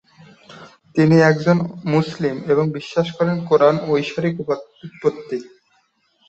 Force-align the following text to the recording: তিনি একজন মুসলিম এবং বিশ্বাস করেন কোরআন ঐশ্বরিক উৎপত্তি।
তিনি 0.95 1.15
একজন 1.21 1.57
মুসলিম 1.85 2.35
এবং 2.47 2.65
বিশ্বাস 2.71 3.07
করেন 3.17 3.35
কোরআন 3.45 3.75
ঐশ্বরিক 3.87 4.35
উৎপত্তি। 4.85 5.37